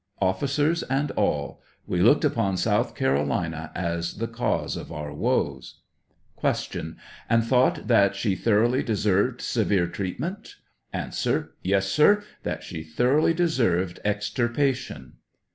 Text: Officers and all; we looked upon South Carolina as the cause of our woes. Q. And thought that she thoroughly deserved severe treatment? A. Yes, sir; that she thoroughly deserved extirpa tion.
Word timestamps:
Officers 0.19 0.81
and 0.81 1.11
all; 1.11 1.61
we 1.85 2.01
looked 2.01 2.25
upon 2.25 2.57
South 2.57 2.95
Carolina 2.95 3.71
as 3.75 4.15
the 4.17 4.27
cause 4.27 4.75
of 4.75 4.91
our 4.91 5.13
woes. 5.13 5.81
Q. 6.41 6.95
And 7.29 7.43
thought 7.43 7.87
that 7.87 8.15
she 8.15 8.35
thoroughly 8.35 8.81
deserved 8.81 9.41
severe 9.41 9.85
treatment? 9.85 10.55
A. 10.91 11.13
Yes, 11.61 11.87
sir; 11.87 12.23
that 12.41 12.63
she 12.63 12.81
thoroughly 12.81 13.35
deserved 13.35 13.99
extirpa 14.03 14.73
tion. 14.73 15.13